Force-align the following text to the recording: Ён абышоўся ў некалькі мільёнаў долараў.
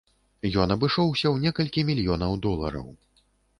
Ён 0.63 0.73
абышоўся 0.75 1.27
ў 1.29 1.45
некалькі 1.45 1.85
мільёнаў 1.91 2.35
долараў. 2.49 2.91